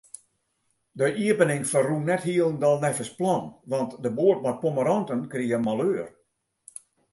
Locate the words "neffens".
2.83-3.11